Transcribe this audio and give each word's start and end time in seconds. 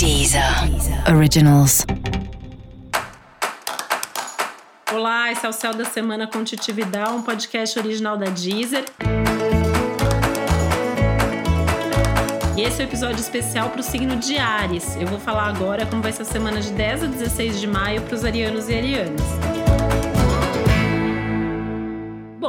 Deezer 0.00 0.42
Originals. 1.14 1.84
Olá, 4.90 5.30
esse 5.30 5.44
é 5.44 5.48
o 5.50 5.52
Céu 5.52 5.74
da 5.74 5.84
Semana 5.84 6.26
com 6.26 6.42
Titi 6.42 6.72
Vidal, 6.72 7.16
um 7.16 7.22
podcast 7.22 7.78
original 7.78 8.16
da 8.16 8.24
Deezer. 8.30 8.86
E 12.56 12.62
esse 12.62 12.80
é 12.80 12.84
o 12.84 12.86
um 12.86 12.88
episódio 12.88 13.20
especial 13.20 13.68
para 13.68 13.80
o 13.80 13.82
signo 13.82 14.16
de 14.16 14.38
Ares. 14.38 14.96
Eu 14.96 15.06
vou 15.06 15.20
falar 15.20 15.48
agora 15.48 15.84
como 15.84 16.00
vai 16.00 16.12
ser 16.12 16.22
a 16.22 16.24
semana 16.24 16.62
de 16.62 16.70
10 16.70 17.02
a 17.02 17.06
16 17.06 17.60
de 17.60 17.66
maio 17.66 18.00
para 18.00 18.14
os 18.14 18.24
arianos 18.24 18.70
e 18.70 18.74
arianas. 18.74 19.49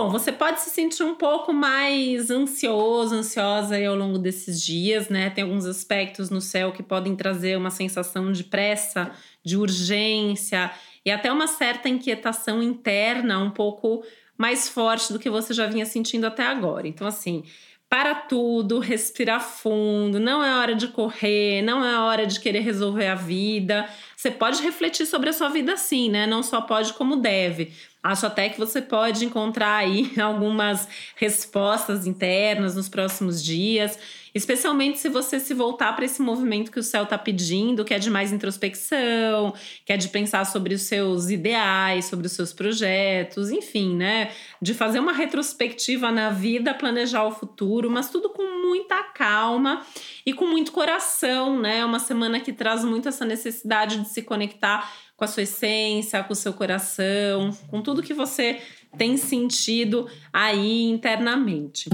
Bom, 0.00 0.08
você 0.08 0.32
pode 0.32 0.60
se 0.60 0.70
sentir 0.70 1.02
um 1.02 1.14
pouco 1.14 1.52
mais 1.52 2.30
ansioso, 2.30 3.14
ansiosa 3.14 3.76
ao 3.86 3.94
longo 3.94 4.16
desses 4.16 4.62
dias, 4.62 5.10
né? 5.10 5.28
Tem 5.28 5.44
alguns 5.44 5.66
aspectos 5.66 6.30
no 6.30 6.40
céu 6.40 6.72
que 6.72 6.82
podem 6.82 7.14
trazer 7.14 7.58
uma 7.58 7.68
sensação 7.68 8.32
de 8.32 8.42
pressa, 8.42 9.10
de 9.44 9.58
urgência 9.58 10.70
e 11.04 11.10
até 11.10 11.30
uma 11.30 11.46
certa 11.46 11.86
inquietação 11.86 12.62
interna 12.62 13.40
um 13.40 13.50
pouco 13.50 14.02
mais 14.38 14.70
forte 14.70 15.12
do 15.12 15.18
que 15.18 15.28
você 15.28 15.52
já 15.52 15.66
vinha 15.66 15.84
sentindo 15.84 16.26
até 16.26 16.44
agora. 16.44 16.88
Então, 16.88 17.06
assim, 17.06 17.44
para 17.90 18.14
tudo, 18.14 18.78
respira 18.78 19.40
fundo, 19.40 20.20
não 20.20 20.44
é 20.44 20.60
hora 20.60 20.76
de 20.76 20.88
correr, 20.88 21.60
não 21.60 21.84
é 21.84 21.98
hora 21.98 22.24
de 22.24 22.38
querer 22.38 22.60
resolver 22.60 23.08
a 23.08 23.16
vida. 23.16 23.86
Você 24.16 24.30
pode 24.30 24.62
refletir 24.62 25.06
sobre 25.06 25.28
a 25.28 25.32
sua 25.32 25.48
vida 25.48 25.76
sim, 25.76 26.08
né? 26.08 26.24
Não 26.24 26.40
só 26.40 26.60
pode 26.60 26.92
como 26.94 27.16
deve. 27.16 27.72
Acho 28.02 28.26
até 28.26 28.48
que 28.48 28.58
você 28.58 28.80
pode 28.80 29.26
encontrar 29.26 29.76
aí 29.76 30.10
algumas 30.18 30.88
respostas 31.16 32.06
internas 32.06 32.74
nos 32.74 32.88
próximos 32.88 33.44
dias, 33.44 33.98
especialmente 34.34 34.98
se 34.98 35.10
você 35.10 35.38
se 35.38 35.52
voltar 35.52 35.94
para 35.94 36.06
esse 36.06 36.22
movimento 36.22 36.70
que 36.70 36.78
o 36.78 36.82
céu 36.82 37.02
está 37.02 37.18
pedindo, 37.18 37.84
que 37.84 37.92
é 37.92 37.98
de 37.98 38.08
mais 38.08 38.32
introspecção, 38.32 39.52
que 39.84 39.92
é 39.92 39.98
de 39.98 40.08
pensar 40.08 40.46
sobre 40.46 40.74
os 40.74 40.82
seus 40.82 41.28
ideais, 41.28 42.06
sobre 42.06 42.26
os 42.26 42.32
seus 42.32 42.54
projetos, 42.54 43.50
enfim, 43.50 43.94
né? 43.94 44.30
De 44.62 44.72
fazer 44.72 44.98
uma 44.98 45.12
retrospectiva 45.12 46.10
na 46.10 46.30
vida, 46.30 46.72
planejar 46.72 47.24
o 47.24 47.32
futuro, 47.32 47.90
mas 47.90 48.08
tudo 48.08 48.30
com 48.30 48.39
muita 48.70 49.02
calma 49.02 49.84
e 50.24 50.32
com 50.32 50.46
muito 50.46 50.70
coração, 50.70 51.58
né? 51.58 51.78
É 51.78 51.84
uma 51.84 51.98
semana 51.98 52.38
que 52.38 52.52
traz 52.52 52.84
muito 52.84 53.08
essa 53.08 53.24
necessidade 53.24 53.98
de 53.98 54.08
se 54.08 54.22
conectar 54.22 54.88
com 55.16 55.24
a 55.24 55.28
sua 55.28 55.42
essência, 55.42 56.22
com 56.22 56.32
o 56.32 56.36
seu 56.36 56.52
coração, 56.52 57.50
com 57.68 57.82
tudo 57.82 58.02
que 58.02 58.14
você 58.14 58.62
tem 58.96 59.16
sentido 59.16 60.08
aí 60.32 60.84
internamente. 60.84 61.90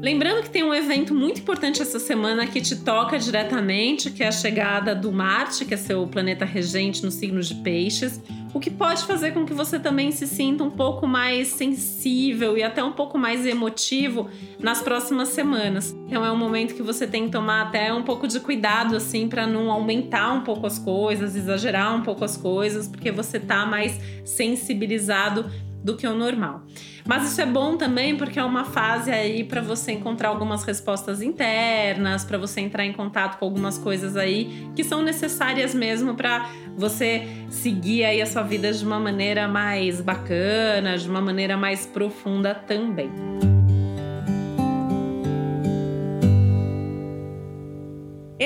Lembrando 0.00 0.42
que 0.42 0.50
tem 0.50 0.62
um 0.62 0.72
evento 0.72 1.12
muito 1.12 1.40
importante 1.40 1.82
essa 1.82 1.98
semana 1.98 2.46
que 2.46 2.60
te 2.60 2.76
toca 2.76 3.18
diretamente, 3.18 4.10
que 4.10 4.22
é 4.22 4.28
a 4.28 4.32
chegada 4.32 4.94
do 4.94 5.10
Marte, 5.10 5.64
que 5.64 5.74
é 5.74 5.76
seu 5.76 6.06
planeta 6.06 6.44
regente 6.44 7.04
no 7.04 7.10
signo 7.10 7.40
de 7.40 7.54
Peixes 7.56 8.20
o 8.54 8.60
que 8.60 8.70
pode 8.70 9.04
fazer 9.04 9.32
com 9.32 9.44
que 9.44 9.52
você 9.52 9.78
também 9.78 10.10
se 10.10 10.26
sinta 10.26 10.64
um 10.64 10.70
pouco 10.70 11.06
mais 11.06 11.48
sensível 11.48 12.56
e 12.56 12.62
até 12.62 12.82
um 12.82 12.92
pouco 12.92 13.18
mais 13.18 13.44
emotivo 13.44 14.28
nas 14.58 14.80
próximas 14.80 15.28
semanas. 15.28 15.94
Então 16.06 16.24
é 16.24 16.32
um 16.32 16.36
momento 16.36 16.74
que 16.74 16.82
você 16.82 17.06
tem 17.06 17.26
que 17.26 17.30
tomar 17.30 17.62
até 17.62 17.92
um 17.92 18.02
pouco 18.02 18.26
de 18.26 18.40
cuidado 18.40 18.96
assim 18.96 19.28
para 19.28 19.46
não 19.46 19.70
aumentar 19.70 20.32
um 20.32 20.40
pouco 20.40 20.66
as 20.66 20.78
coisas, 20.78 21.36
exagerar 21.36 21.94
um 21.94 22.02
pouco 22.02 22.24
as 22.24 22.36
coisas, 22.36 22.88
porque 22.88 23.10
você 23.10 23.38
tá 23.38 23.66
mais 23.66 23.98
sensibilizado 24.24 25.50
do 25.82 25.96
que 25.96 26.06
o 26.06 26.14
normal. 26.14 26.62
Mas 27.06 27.30
isso 27.30 27.40
é 27.40 27.46
bom 27.46 27.76
também 27.76 28.16
porque 28.16 28.38
é 28.38 28.44
uma 28.44 28.64
fase 28.64 29.10
aí 29.10 29.44
para 29.44 29.60
você 29.60 29.92
encontrar 29.92 30.28
algumas 30.28 30.64
respostas 30.64 31.22
internas, 31.22 32.24
para 32.24 32.36
você 32.36 32.60
entrar 32.60 32.84
em 32.84 32.92
contato 32.92 33.38
com 33.38 33.44
algumas 33.44 33.78
coisas 33.78 34.16
aí 34.16 34.68
que 34.74 34.84
são 34.84 35.02
necessárias 35.02 35.74
mesmo 35.74 36.14
para 36.14 36.50
você 36.76 37.26
seguir 37.48 38.04
aí 38.04 38.20
a 38.20 38.26
sua 38.26 38.42
vida 38.42 38.72
de 38.72 38.84
uma 38.84 39.00
maneira 39.00 39.48
mais 39.48 40.00
bacana, 40.00 40.98
de 40.98 41.08
uma 41.08 41.20
maneira 41.20 41.56
mais 41.56 41.86
profunda 41.86 42.54
também. 42.54 43.10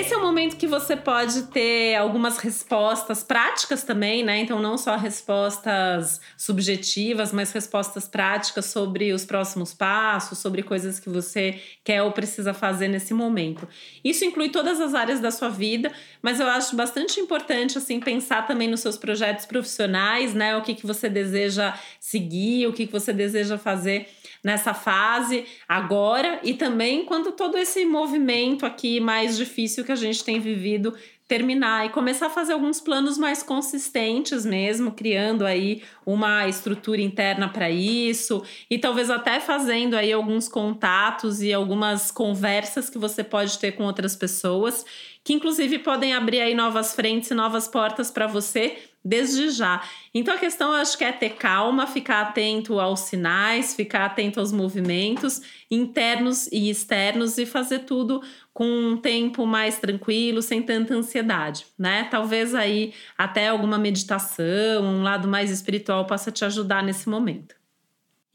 Esse 0.03 0.15
é 0.15 0.17
o 0.17 0.21
momento 0.21 0.57
que 0.57 0.67
você 0.67 0.97
pode 0.97 1.43
ter 1.43 1.95
algumas 1.95 2.37
respostas 2.39 3.23
práticas 3.23 3.85
também, 3.85 4.25
né? 4.25 4.41
Então, 4.41 4.61
não 4.61 4.77
só 4.77 4.97
respostas 4.97 6.21
subjetivas, 6.37 7.33
mas 7.33 7.53
respostas 7.53 8.09
práticas 8.09 8.67
sobre 8.67 9.13
os 9.13 9.25
próximos 9.25 9.73
passos, 9.73 10.39
sobre 10.39 10.65
coisas 10.65 10.99
que 10.99 11.09
você 11.09 11.63
quer 11.85 12.03
ou 12.03 12.11
precisa 12.11 12.53
fazer 12.53 12.89
nesse 12.89 13.15
momento. 13.15 13.69
Isso 14.03 14.25
inclui 14.25 14.49
todas 14.49 14.81
as 14.81 14.93
áreas 14.93 15.21
da 15.21 15.31
sua 15.31 15.49
vida, 15.49 15.93
mas 16.21 16.41
eu 16.41 16.49
acho 16.49 16.75
bastante 16.75 17.21
importante, 17.21 17.79
assim, 17.79 18.01
pensar 18.01 18.45
também 18.45 18.67
nos 18.67 18.81
seus 18.81 18.97
projetos 18.97 19.47
profissionais, 19.47 20.35
né? 20.35 20.57
O 20.57 20.63
que, 20.63 20.75
que 20.75 20.85
você 20.85 21.09
deseja 21.09 21.79
seguir, 22.01 22.67
o 22.67 22.73
que, 22.73 22.89
que 22.89 22.93
você 22.93 23.13
deseja 23.13 23.57
fazer 23.57 24.09
nessa 24.43 24.75
fase 24.75 25.45
agora 25.69 26.41
e 26.43 26.55
também 26.55 27.05
quando 27.05 27.31
todo 27.31 27.57
esse 27.57 27.85
movimento 27.85 28.67
aqui 28.67 28.99
mais 28.99 29.37
difícil 29.37 29.85
que 29.85 29.92
a 29.93 29.97
gente 29.97 30.25
tem 30.25 30.41
vivido 30.41 30.95
terminar 31.29 31.87
e 31.87 31.89
começar 31.89 32.27
a 32.27 32.31
fazer 32.31 32.53
alguns 32.53 32.81
planos 32.81 33.17
mais 33.17 33.43
consistentes 33.43 34.45
mesmo, 34.45 34.93
criando 34.93 35.47
aí 35.47 35.83
uma 36.05 36.47
estrutura 36.47 37.01
interna 37.01 37.49
para 37.49 37.71
isso 37.71 38.45
e 38.69 38.77
talvez 38.79 39.09
até 39.09 39.41
fazendo 39.41 39.95
aí 39.95 40.13
alguns 40.13 40.47
contatos 40.47 41.41
e 41.41 41.53
algumas 41.53 42.11
conversas 42.11 42.91
que 42.91 42.99
você 42.99 43.25
pode 43.25 43.59
ter 43.59 43.73
com 43.73 43.85
outras 43.85 44.15
pessoas, 44.15 44.85
que 45.25 45.33
inclusive 45.33 45.79
podem 45.79 46.13
abrir 46.13 46.41
aí 46.41 46.55
novas 46.55 46.95
frentes 46.95 47.31
e 47.31 47.35
novas 47.35 47.67
portas 47.67 48.11
para 48.11 48.27
você 48.27 48.77
desde 49.05 49.51
já. 49.51 49.83
Então 50.15 50.35
a 50.35 50.39
questão 50.39 50.71
eu 50.71 50.77
acho 50.77 50.97
que 50.97 51.05
é 51.05 51.13
ter 51.13 51.31
calma, 51.31 51.87
ficar 51.87 52.23
atento 52.23 52.79
aos 52.79 53.01
sinais, 53.01 53.75
ficar 53.75 54.07
atento 54.07 54.39
aos 54.39 54.53
movimentos 54.53 55.41
internos 55.71 56.47
e 56.53 56.71
externos 56.71 57.39
e 57.39 57.47
fazer 57.47 57.81
tudo 57.81 58.23
com 58.53 58.67
um 58.67 58.97
tempo 58.97 59.47
mais 59.47 59.79
tranquilo, 59.79 60.43
sem 60.43 60.63
tanta 60.63 60.95
ansiedade, 60.95 61.67
né? 61.79 62.07
Talvez 62.11 62.55
aí 62.55 62.93
até 63.17 63.49
alguma 63.49 63.79
meditação, 63.79 64.85
um 64.85 65.03
lado 65.03 65.27
mais 65.27 65.51
espiritual 65.51 66.07
possa 66.07 66.31
te 66.31 66.45
ajudar 66.45 66.83
nesse 66.83 67.09
momento. 67.09 67.55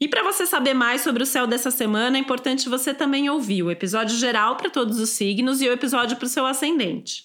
E 0.00 0.06
para 0.06 0.22
você 0.22 0.46
saber 0.46 0.74
mais 0.74 1.00
sobre 1.00 1.24
o 1.24 1.26
céu 1.26 1.46
dessa 1.46 1.72
semana, 1.72 2.16
é 2.16 2.20
importante 2.20 2.68
você 2.68 2.94
também 2.94 3.28
ouvir 3.28 3.64
o 3.64 3.70
episódio 3.70 4.16
geral 4.16 4.56
para 4.56 4.70
todos 4.70 5.00
os 5.00 5.10
signos 5.10 5.60
e 5.60 5.68
o 5.68 5.72
episódio 5.72 6.16
para 6.16 6.26
o 6.26 6.28
seu 6.28 6.46
ascendente. 6.46 7.24